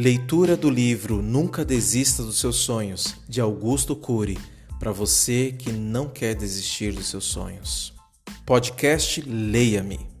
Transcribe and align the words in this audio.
Leitura 0.00 0.56
do 0.56 0.70
livro 0.70 1.20
Nunca 1.20 1.64
Desista 1.64 2.22
dos 2.22 2.38
Seus 2.38 2.54
Sonhos, 2.54 3.16
de 3.28 3.40
Augusto 3.40 3.96
Cury, 3.96 4.38
para 4.78 4.92
você 4.92 5.52
que 5.58 5.72
não 5.72 6.08
quer 6.08 6.36
desistir 6.36 6.92
dos 6.92 7.08
seus 7.08 7.24
sonhos. 7.24 7.92
Podcast 8.46 9.20
Leia-me. 9.22 10.17